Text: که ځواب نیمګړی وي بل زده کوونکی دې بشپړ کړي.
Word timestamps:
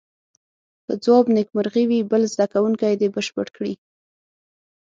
که 0.85 0.93
ځواب 1.03 1.25
نیمګړی 1.35 1.83
وي 1.89 1.99
بل 2.11 2.21
زده 2.33 2.45
کوونکی 2.53 2.93
دې 2.99 3.07
بشپړ 3.15 3.47
کړي. 3.55 3.73